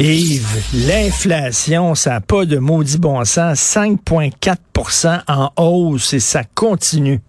[0.00, 3.58] Yves, l'inflation, ça n'a pas de maudit bon sens.
[3.58, 7.20] 5,4% en hausse et ça continue.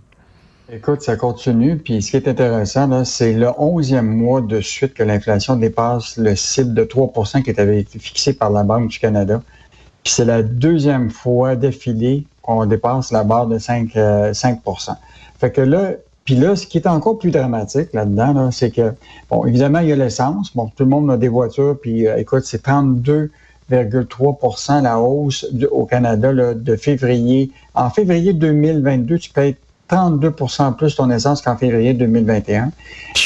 [0.71, 1.77] Écoute, ça continue.
[1.77, 6.35] Puis ce qui est intéressant, c'est le onzième mois de suite que l'inflation dépasse le
[6.35, 9.41] cible de 3% qui avait été fixé par la Banque du Canada.
[10.03, 14.33] Puis c'est la deuxième fois d'affilée qu'on dépasse la barre de 5, 5 euh,
[15.39, 15.91] Fait que là,
[16.25, 18.93] puis là, ce qui est encore plus dramatique là-dedans, c'est que,
[19.29, 20.55] bon, évidemment, il y a l'essence.
[20.55, 25.85] Bon, tout le monde a des voitures, puis euh, écoute, c'est 32,3% la hausse au
[25.85, 27.51] Canada de février.
[27.73, 29.55] En février 2022, tu payes
[29.89, 32.71] 32% plus ton essence qu'en février 2021.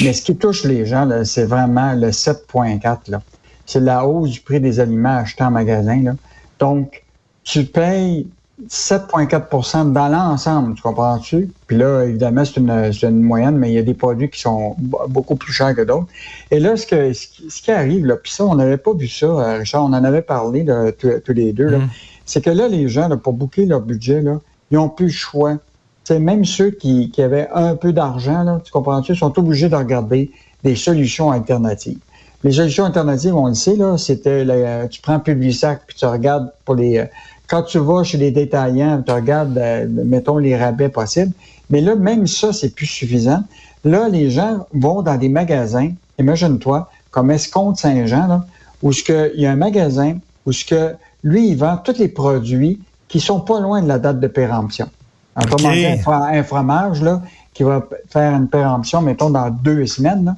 [0.02, 3.20] Mais ce qui touche les gens, c'est vraiment le 7,4.
[3.66, 6.02] C'est la hausse du prix des aliments achetés en magasin.
[6.02, 6.16] Là.
[6.60, 7.04] Donc,
[7.44, 8.28] tu payes
[8.66, 11.52] 7,4% dans l'ensemble, tu comprends-tu?
[11.68, 14.76] Puis là, évidemment, c'est une, moyenne, mais il y a des produits qui sont
[15.10, 16.08] beaucoup plus chers que d'autres.
[16.50, 19.28] Et là, ce, que, ce, qui arrive, là, puis ça, on n'avait pas vu ça,
[19.28, 20.66] euh, Richard, on en avait parlé
[20.98, 21.90] tous les deux, mm.
[22.26, 24.40] c'est que là, les gens, pour boucler leur budget, là,
[24.72, 25.58] ils n'ont plus le choix.
[26.04, 30.32] C'est même ceux qui, avaient un peu d'argent, tu comprends-tu, sont obligés de regarder
[30.64, 32.00] des solutions alternatives.
[32.44, 34.46] Les solutions alternatives, on le sait, là, c'était,
[34.88, 37.08] tu prends Publisac, puis tu regardes pour les
[37.48, 41.32] quand tu vas chez les détaillants, tu regardes, euh, mettons, les rabais possibles.
[41.70, 43.44] Mais là, même ça, c'est plus suffisant.
[43.84, 48.46] Là, les gens vont dans des magasins, imagine-toi, comme Escompte Saint-Jean, là,
[48.84, 51.98] où ce que, il y a un magasin où ce que lui, il vend tous
[51.98, 54.90] les produits qui sont pas loin de la date de péremption.
[55.36, 56.02] En okay.
[56.06, 57.22] un, fromage là,
[57.54, 60.26] qui va faire une péremption, mettons, dans deux semaines.
[60.26, 60.36] Là.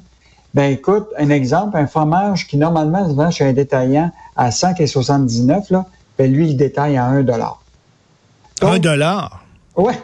[0.52, 5.72] Ben écoute, un exemple, un fromage qui normalement se vend chez un détaillant à 5,79,
[5.72, 5.86] là,
[6.20, 7.62] ben lui, il détaille à 1 dollar.
[8.60, 9.42] 1 dollar?
[9.74, 9.94] Oui.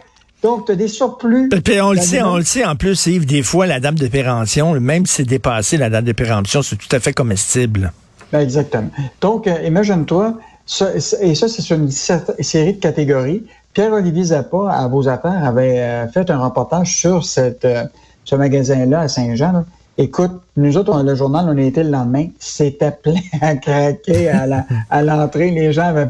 [0.43, 1.51] Donc, tu as des surplus.
[1.51, 4.09] Puis on le sait, on le sait en plus, Yves, des fois, la date de
[4.09, 7.93] péremption, même si c'est dépassé la date de péremption, c'est tout à fait comestible.
[8.33, 8.89] Ben exactement.
[9.21, 10.39] Donc, euh, imagine-toi,
[11.21, 13.45] et ça, c'est une série de catégories.
[13.75, 17.85] Pierre-Olivier Zappa, à Vos Affaires, avait euh, fait un reportage sur cette, euh,
[18.25, 19.67] ce magasin-là à Saint-Jean.
[19.99, 25.03] Écoute, nous autres, le journal, on a été le lendemain, c'était plein à craquer à
[25.03, 25.51] l'entrée.
[25.51, 26.09] Les gens avaient,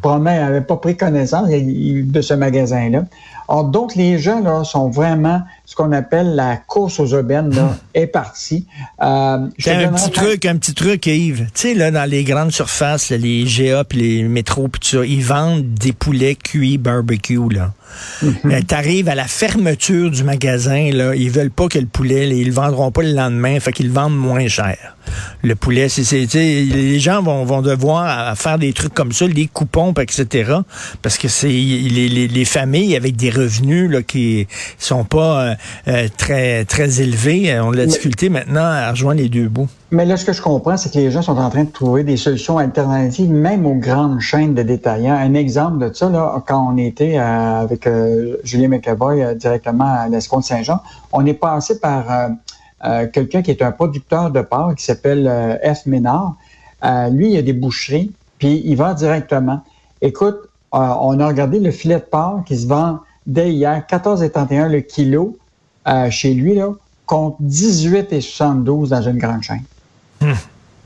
[0.00, 3.04] probablement, n'avaient pas pris connaissance de ce magasin-là.
[3.48, 8.06] Donc, les gens là, sont vraiment ce qu'on appelle la course aux aubaines là, est
[8.06, 8.66] partie.
[9.02, 9.48] Euh, un
[9.92, 11.46] petit truc, un petit truc, Yves.
[11.46, 15.24] Tu sais, là, dans les grandes surfaces, les GA puis les métros puis ça, ils
[15.24, 17.72] vendent des poulets cuits barbecue, là.
[18.22, 22.48] Mm T'arrives à la fermeture du magasin, là, ils veulent pas que le poulet, ils
[22.48, 24.96] le vendront pas le lendemain, fait qu'ils le vendent moins cher.
[25.42, 29.92] Le poulet, c'est, les gens vont, vont devoir faire des trucs comme ça, les coupons,
[29.92, 30.52] etc.
[31.02, 34.46] Parce que c'est les, les, les, familles avec des revenus là, qui
[34.78, 35.54] sont pas euh,
[35.88, 39.68] euh, très très élevés ont la difficulté maintenant à rejoindre les deux bouts.
[39.92, 42.02] Mais là, ce que je comprends, c'est que les gens sont en train de trouver
[42.02, 45.14] des solutions alternatives, même aux grandes chaînes de détaillants.
[45.14, 49.84] Un exemple de ça, là, quand on était euh, avec euh, Julien McAvoy euh, directement
[49.84, 50.80] à l'Escompte Saint-Jean,
[51.12, 52.04] on est passé par
[53.12, 55.86] quelqu'un qui est un producteur de porc qui s'appelle F.
[55.86, 56.36] Ménard.
[57.10, 59.62] lui, il a des boucheries, puis il va directement.
[60.02, 60.36] Écoute,
[60.72, 65.36] on a regardé le filet de porc qui se vend dès hier, 14,31 le kilo
[66.10, 66.70] chez lui, là,
[67.06, 69.62] contre 18,72 dans une grande chaîne.
[70.20, 70.32] Hmm.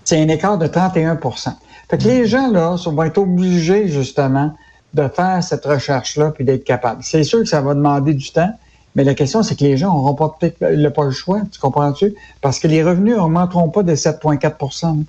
[0.04, 1.52] C'est un écart de 31%
[1.88, 4.52] Fait que les gens, là, vont être obligés, justement,
[4.94, 7.02] de faire cette recherche-là puis d'être capables.
[7.02, 8.52] C'est sûr que ça va demander du temps,
[8.96, 10.58] mais la question, c'est que les gens n'auront pas peut-être
[10.92, 12.14] pas le choix, tu comprends-tu?
[12.40, 15.04] Parce que les revenus n'augmenteront pas de 7,4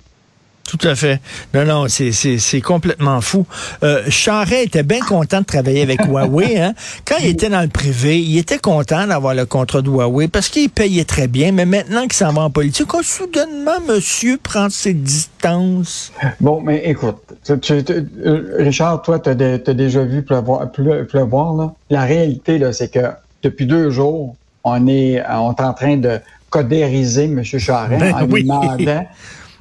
[0.78, 1.20] tout à fait.
[1.52, 3.44] Non, non, c'est complètement fou.
[3.82, 6.56] Euh, Charret était bien content de travailler avec Huawei.
[6.62, 6.74] Hein?
[7.06, 10.48] Quand il était dans le privé, il était content d'avoir le contrat de Huawei parce
[10.48, 11.50] qu'il payait très bien.
[11.50, 16.12] Mais maintenant qu'il s'en va en politique, oh, soudainement, monsieur prend ses distances.
[16.40, 17.16] Bon, mais écoute,
[17.50, 21.54] euh, Richard, toi, tu as, déjà vu pleuvoir.
[21.54, 21.74] là?
[21.90, 23.10] La réalité, c'est que
[23.42, 27.42] depuis deux jours, on est, on est en train de codériser M.
[27.42, 29.06] Charret ben en lui demandant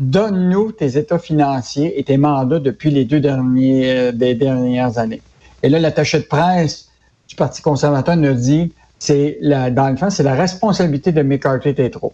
[0.01, 5.21] donne-nous tes états financiers et tes mandats depuis les deux derniers, euh, dernières années.
[5.61, 6.89] Et là, l'attaché de presse
[7.27, 12.13] du Parti conservateur nous dit, c'est dans le fond, c'est la responsabilité de McCarthy Tétro.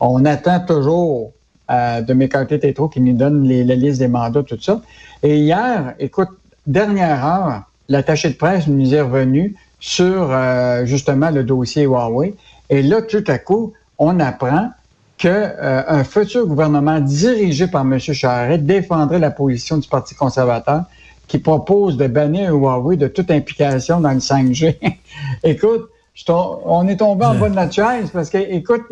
[0.00, 1.32] On attend toujours
[1.70, 4.80] euh, de McCarthy Tétro qui nous donne les, la liste des mandats, tout ça.
[5.22, 6.30] Et hier, écoute,
[6.66, 12.34] dernière heure, l'attaché de presse nous est revenu sur euh, justement le dossier Huawei.
[12.70, 14.70] Et là, tout à coup, on apprend
[15.18, 17.98] qu'un euh, futur gouvernement dirigé par M.
[17.98, 20.84] Charest défendrait la position du Parti conservateur
[21.26, 24.76] qui propose de bannir Huawei de toute implication dans le 5G.
[25.44, 25.88] écoute,
[26.28, 28.82] on est tombé en bas de notre chaise parce que, écoute,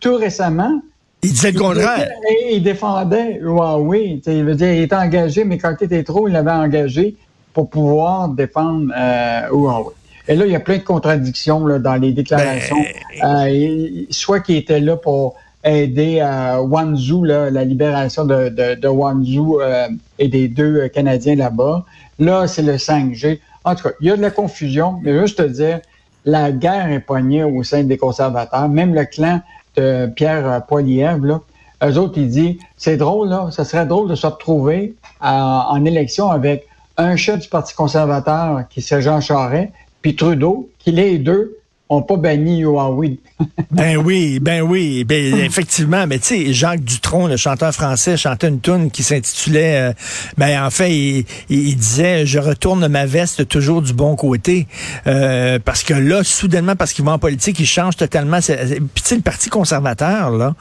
[0.00, 0.80] tout récemment,
[1.22, 2.08] Il disait le contraire.
[2.50, 4.20] Il, défendait Huawei.
[4.26, 7.16] Il veut dire, il était engagé, mais quand il était trop, il l'avait engagé
[7.52, 9.94] pour pouvoir défendre euh, Huawei.
[10.26, 12.76] Et là, il y a plein de contradictions là, dans les déclarations.
[13.20, 18.74] Ben, euh, soit qu'il était là pour aider à Wanzhou, là, la libération de, de,
[18.74, 19.88] de Wanzhou euh,
[20.18, 21.84] et des deux Canadiens là-bas.
[22.18, 23.40] Là, c'est le 5G.
[23.64, 25.80] En tout cas, il y a de la confusion, mais juste te dire,
[26.24, 28.68] la guerre est poignée au sein des conservateurs.
[28.68, 29.40] Même le clan
[29.76, 31.40] de Pierre Poilievre, là,
[31.82, 36.30] eux autres, ils disent, c'est drôle, là, ça serait drôle de se retrouver en élection
[36.30, 36.66] avec
[36.96, 39.72] un chef du Parti conservateur qui c'est Jean Charest,
[40.02, 41.56] puis Trudeau, qui les deux
[41.88, 43.18] pas banni Huawei.
[43.70, 48.48] ben oui, ben oui, ben effectivement, mais tu sais, Jacques Dutronc, le chanteur français, chantait
[48.48, 49.92] une tune qui s'intitulait, euh,
[50.38, 54.66] ben en fait, il, disait, je retourne ma veste toujours du bon côté,
[55.06, 58.38] euh, parce que là, soudainement, parce qu'il va en politique, il change totalement.
[58.40, 60.54] Puis tu sais, le Parti conservateur, là,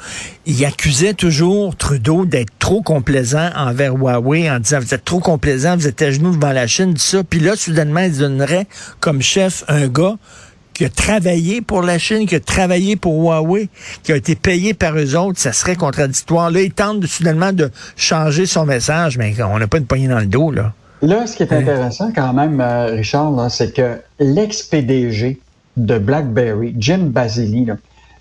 [0.46, 5.76] il accusait toujours Trudeau d'être trop complaisant envers Huawei en disant, vous êtes trop complaisant,
[5.76, 7.24] vous êtes à genoux devant la Chine, tout ça.
[7.24, 8.68] Puis là, soudainement, il donnerait
[9.00, 10.18] comme chef un gars
[10.74, 13.70] qui a travaillé pour la Chine, qui a travaillé pour Huawei,
[14.04, 16.52] qui a été payé par eux autres, ça serait contradictoire.
[16.52, 20.20] Là, il tente soudainement de changer son message, mais on n'a pas de poignée dans
[20.20, 20.74] le dos, là.
[21.02, 25.40] Là, ce qui est intéressant quand même, euh, Richard, c'est que l'ex-PDG
[25.76, 27.68] de BlackBerry, Jim Basili,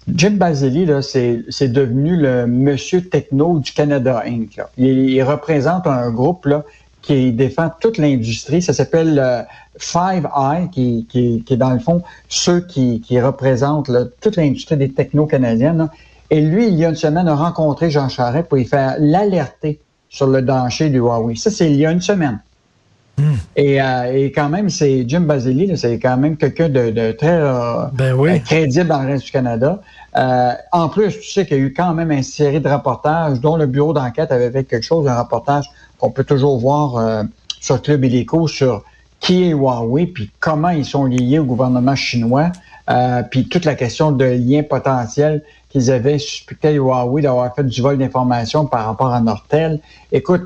[0.09, 4.61] Jim Basili, c'est devenu le monsieur techno du Canada Inc.
[4.77, 6.65] Il, représente un groupe là,
[7.03, 8.63] qui défend toute l'industrie.
[8.63, 9.43] Ça s'appelle euh,
[9.77, 13.91] Five Eye, qui, qui, qui, est dans le fond ceux qui, qui représentent
[14.21, 15.89] toute l'industrie des techno canadiennes.
[16.31, 19.81] Et lui, il y a une semaine, a rencontré Jean Charest pour y faire l'alerter
[20.09, 21.37] sur le danger du Huawei.
[21.37, 22.41] Ça, c'est il y a une semaine.
[23.19, 23.35] Hmm.
[23.57, 27.29] Et, euh, et, quand même, c'est Jim Basili, c'est quand même quelqu'un de, de, très
[27.29, 28.41] euh, ben oui.
[28.41, 29.81] crédible dans le reste du Canada.
[30.17, 33.41] Euh, en plus, tu sais qu'il y a eu quand même une série de reportages
[33.41, 35.67] dont le bureau d'enquête avait fait quelque chose, un reportage
[36.03, 37.23] qu'on peut toujours voir euh,
[37.61, 38.83] sur Club Illico sur
[39.21, 42.51] qui est Huawei, puis comment ils sont liés au gouvernement chinois,
[42.91, 47.81] euh, puis toute la question de lien potentiel qu'ils avaient suspecté Huawei d'avoir fait du
[47.81, 49.79] vol d'informations par rapport à Nortel.
[50.11, 50.43] Écoute,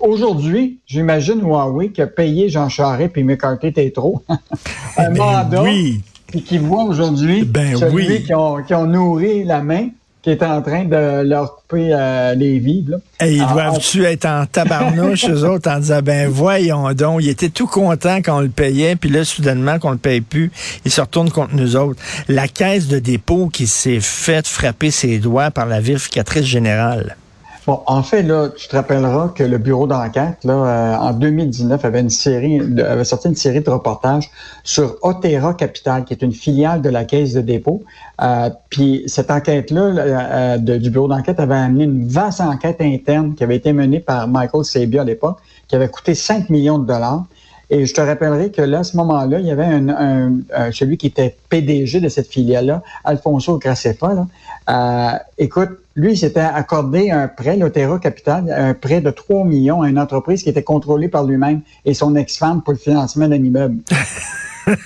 [0.00, 4.24] aujourd'hui, j'imagine Huawei qui a payé Jean Charest puis McCarthy Tétro
[4.96, 6.00] un ben mandat, oui.
[6.26, 9.90] puis qui voit aujourd'hui ben celui qui, ont, qui ont nourri la main
[10.26, 12.98] qui est en train de leur couper euh, les vives.
[13.20, 17.48] Et ils doivent-tu être en tabarnouche, eux autres, en disant, ben voyons donc, ils étaient
[17.48, 20.50] tout contents quand on le payait, puis là, soudainement, qu'on le paye plus,
[20.84, 22.02] ils se retournent contre nous autres.
[22.26, 27.16] La caisse de dépôt qui s'est faite frapper ses doigts par la vérificatrice générale.
[27.66, 31.84] Bon, en fait, là, tu te rappelleras que le bureau d'enquête, là, euh, en 2019,
[31.84, 34.30] avait une série, avait sorti une série de reportages
[34.62, 37.82] sur Otera Capital, qui est une filiale de la Caisse de dépôt.
[38.22, 43.42] Euh, puis cette enquête-là euh, du bureau d'enquête avait amené une vaste enquête interne qui
[43.42, 47.24] avait été menée par Michael Sabia à l'époque, qui avait coûté 5 millions de dollars.
[47.68, 50.96] Et je te rappellerai que là, à ce moment-là, il y avait un, un, celui
[50.96, 54.14] qui était PDG de cette filiale-là, Alfonso Gracefa.
[54.14, 54.26] Là.
[54.68, 59.82] Euh, écoute, lui, il s'était accordé un prêt, l'Otera Capital, un prêt de 3 millions
[59.82, 63.36] à une entreprise qui était contrôlée par lui-même et son ex-femme pour le financement d'un
[63.36, 63.78] immeuble.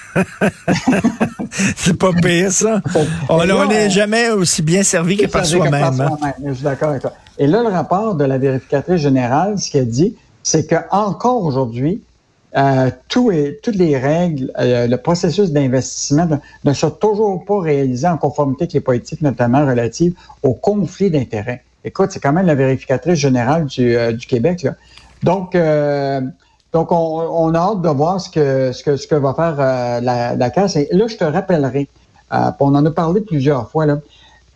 [1.76, 2.80] c'est pas pire, ça.
[3.28, 6.00] On n'est jamais aussi bien servi que par soi-même.
[6.00, 6.32] Hein.
[6.46, 7.12] je suis d'accord avec toi.
[7.38, 12.02] Et là, le rapport de la vérificatrice générale, ce qu'elle dit, c'est qu'encore aujourd'hui,
[12.56, 13.30] euh, tout
[13.62, 16.28] toutes les règles, euh, le processus d'investissement
[16.64, 21.62] ne, sont toujours pas réalisés en conformité avec les politiques, notamment relatives au conflit d'intérêts.
[21.84, 24.62] Écoute, c'est quand même la vérificatrice générale du, euh, du Québec.
[24.62, 24.74] Là.
[25.22, 25.54] Donc,
[26.72, 30.34] donc on, a hâte de voir ce que, ce que, ce que va faire la,
[30.34, 30.76] la, Caisse.
[30.76, 31.88] Et là, je te rappellerai,
[32.30, 33.98] on en a parlé plusieurs fois, là,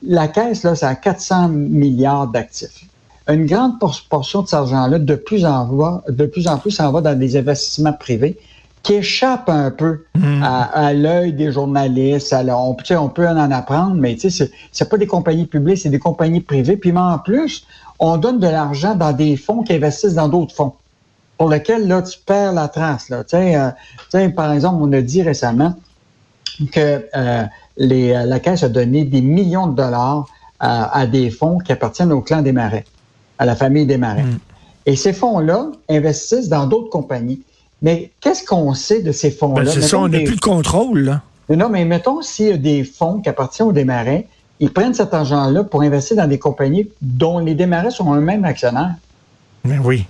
[0.03, 2.87] la Caisse, là, c'est à 400 milliards d'actifs
[3.29, 7.01] une grande portion de cet argent-là, de plus en de plus en plus, s'en va
[7.01, 8.39] dans des investissements privés
[8.83, 10.43] qui échappent un peu hmm.
[10.43, 12.35] à, l'œil des journalistes.
[12.35, 16.43] on, on peut en apprendre, mais ce c'est pas des compagnies publiques, c'est des compagnies
[16.43, 16.77] privées.
[16.77, 17.67] Puis en plus,
[17.99, 20.75] on donne de l'argent dans des fonds qui investissent dans d'autres fonds,
[21.39, 23.09] pour lesquels là, tu perds la trace.
[23.09, 23.25] Là.
[23.33, 25.75] Euh, par exemple, on a dit récemment
[26.71, 27.45] que euh,
[27.79, 30.27] les, la Caisse a donné des millions de dollars
[30.61, 32.85] à des fonds qui appartiennent au clan des Marais
[33.39, 34.23] à la famille des Marais.
[34.23, 34.39] Mm.
[34.87, 37.41] Et ces fonds-là investissent dans d'autres compagnies.
[37.83, 39.65] Mais qu'est-ce qu'on sait de ces fonds-là?
[39.65, 41.01] Ben, c'est ça, on n'a plus de contrôle.
[41.01, 41.23] Là.
[41.51, 44.27] Non, mais mettons s'il y a des fonds qui appartiennent aux démarrais,
[44.61, 48.95] ils prennent cet argent-là pour investir dans des compagnies dont les démarrais sont eux-mêmes actionnaires.
[49.65, 50.07] Mais oui.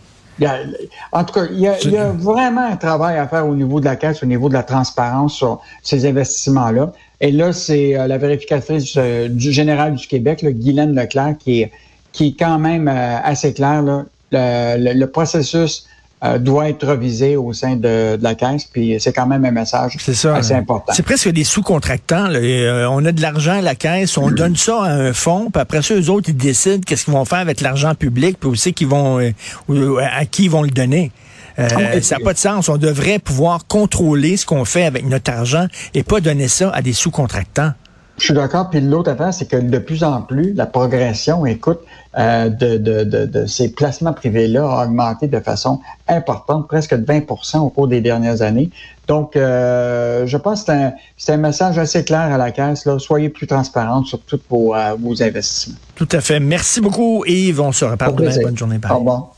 [1.12, 3.96] en tout cas, il y, a, vraiment un travail à faire au niveau de la
[3.96, 6.92] caisse, au niveau de la transparence sur ces investissements-là.
[7.20, 11.72] Et là, c'est la vérificatrice du général du Québec, là, Guylaine Leclerc, qui est,
[12.14, 13.82] qui est quand même assez clair.
[13.82, 14.04] Là.
[14.32, 15.86] le, processus
[16.24, 19.98] euh, doit être revisé au sein de, la caisse, puis c'est quand même un message
[19.98, 20.94] assez important.
[20.94, 22.30] C'est presque des sous-contractants.
[22.30, 25.60] Euh, on a de l'argent à la caisse, on donne ça à un fonds, puis
[25.60, 28.72] après ça, eux autres, ils décident qu'est-ce qu'ils vont faire avec l'argent public, puis aussi
[28.72, 31.12] qu'ils vont, euh, à qui ils vont le donner.
[31.58, 31.68] Ah,
[32.00, 32.70] ça n'a pas de sens.
[32.70, 36.80] On devrait pouvoir contrôler ce qu'on fait avec notre argent et pas donner ça à
[36.80, 37.72] des sous-contractants.
[38.18, 38.70] Je suis d'accord.
[38.70, 41.80] Puis l'autre affaire, c'est que de plus en plus, la progression, écoute,
[42.16, 47.58] euh, de, de, de, ces placements privés-là a augmenté de façon importante, presque de 20%
[47.58, 48.70] au cours des dernières années.
[49.08, 50.72] Donc, euh, je pense que
[51.16, 52.84] c'est un, un, message assez clair à la caisse.
[52.86, 53.00] Là.
[53.00, 55.76] Soyez plus transparente sur tous vos, euh, vos investissements.
[55.96, 56.38] Tout à fait.
[56.38, 57.60] Merci beaucoup, Yves.
[57.60, 58.36] On se reparle demain.
[58.42, 58.78] Bonne journée.
[58.88, 59.33] Au revoir.